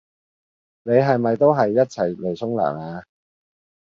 [0.81, 3.03] 你係咪都係一齊嚟沖涼呀？